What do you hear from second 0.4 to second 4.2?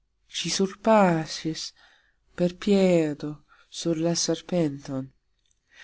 surpasxis per piedo sur la